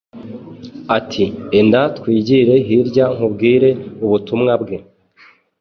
[0.97, 1.23] ati
[1.59, 3.69] «Enda twigire hirya nkubwire
[4.05, 4.77] ubutumwa bwe».